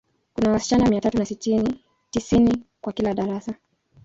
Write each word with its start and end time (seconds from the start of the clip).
Kuna 0.33 0.51
wasichana 0.51 0.85
mia 0.89 1.01
tatu 1.01 1.17
na 1.17 1.25
sitini, 1.25 1.79
tisini 2.11 2.63
kwa 2.81 2.93
kila 2.93 3.13
darasa. 3.13 3.55